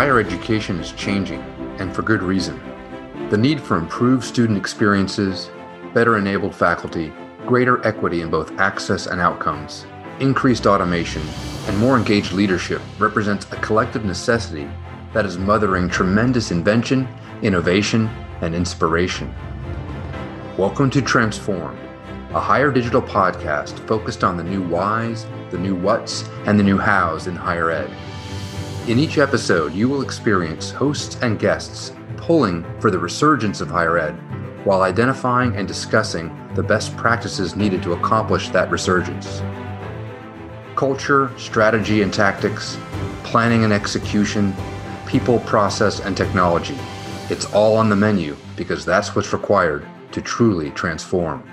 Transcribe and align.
higher 0.00 0.18
education 0.18 0.80
is 0.80 0.92
changing, 0.92 1.42
and 1.78 1.94
for 1.94 2.00
good 2.00 2.22
reason. 2.22 2.58
The 3.28 3.36
need 3.36 3.60
for 3.60 3.76
improved 3.76 4.24
student 4.24 4.56
experiences, 4.56 5.50
better 5.92 6.16
enabled 6.16 6.54
faculty, 6.54 7.12
greater 7.44 7.86
equity 7.86 8.22
in 8.22 8.30
both 8.30 8.58
access 8.58 9.08
and 9.08 9.20
outcomes, 9.20 9.84
increased 10.18 10.66
automation, 10.66 11.20
and 11.66 11.76
more 11.76 11.98
engaged 11.98 12.32
leadership 12.32 12.80
represents 12.98 13.44
a 13.52 13.56
collective 13.56 14.06
necessity 14.06 14.66
that 15.12 15.26
is 15.26 15.36
mothering 15.36 15.86
tremendous 15.86 16.50
invention, 16.50 17.06
innovation, 17.42 18.08
and 18.40 18.54
inspiration. 18.54 19.30
Welcome 20.56 20.88
to 20.92 21.02
Transform, 21.02 21.78
a 22.30 22.40
higher 22.40 22.72
digital 22.72 23.02
podcast 23.02 23.86
focused 23.86 24.24
on 24.24 24.38
the 24.38 24.44
new 24.44 24.62
whys, 24.62 25.26
the 25.50 25.58
new 25.58 25.76
whats, 25.76 26.26
and 26.46 26.58
the 26.58 26.64
new 26.64 26.78
hows 26.78 27.26
in 27.26 27.36
higher 27.36 27.70
ed. 27.70 27.90
In 28.86 28.98
each 28.98 29.18
episode, 29.18 29.74
you 29.74 29.88
will 29.88 30.00
experience 30.00 30.70
hosts 30.70 31.18
and 31.20 31.38
guests 31.38 31.92
pulling 32.16 32.64
for 32.80 32.90
the 32.90 32.98
resurgence 32.98 33.60
of 33.60 33.68
higher 33.68 33.98
ed 33.98 34.12
while 34.64 34.82
identifying 34.82 35.54
and 35.54 35.68
discussing 35.68 36.34
the 36.54 36.62
best 36.62 36.96
practices 36.96 37.54
needed 37.54 37.82
to 37.82 37.92
accomplish 37.92 38.48
that 38.48 38.70
resurgence. 38.70 39.42
Culture, 40.76 41.30
strategy 41.36 42.00
and 42.00 42.12
tactics, 42.12 42.78
planning 43.22 43.64
and 43.64 43.72
execution, 43.72 44.54
people, 45.06 45.40
process, 45.40 46.00
and 46.00 46.16
technology. 46.16 46.78
It's 47.28 47.52
all 47.52 47.76
on 47.76 47.90
the 47.90 47.96
menu 47.96 48.34
because 48.56 48.84
that's 48.84 49.14
what's 49.14 49.34
required 49.34 49.86
to 50.12 50.22
truly 50.22 50.70
transform. 50.70 51.48